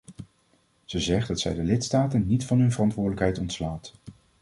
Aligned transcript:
Ze 0.85 0.99
zegt 0.99 1.27
dat 1.27 1.39
zij 1.39 1.53
de 1.53 1.63
lidstaten 1.63 2.27
niet 2.27 2.45
van 2.45 2.59
hun 2.59 2.71
verantwoordelijkheid 2.71 3.39
ontslaat. 3.39 3.93